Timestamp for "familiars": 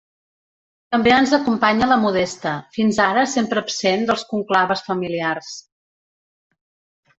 4.91-5.55